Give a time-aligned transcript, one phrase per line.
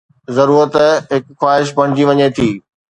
[0.37, 0.73] ضرورت
[1.11, 2.49] هڪ خواهش بڻجي وڃي ٿي.